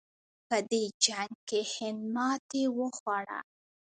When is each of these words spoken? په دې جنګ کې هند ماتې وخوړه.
په 0.47 0.57
دې 0.69 0.83
جنګ 1.05 1.31
کې 1.47 1.61
هند 1.73 2.01
ماتې 2.15 2.63
وخوړه. 2.77 3.39